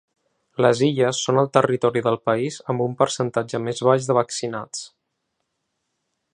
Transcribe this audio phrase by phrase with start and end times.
[0.65, 4.85] Les Illes són el territori del país amb un percentatge més baix de vaccinats.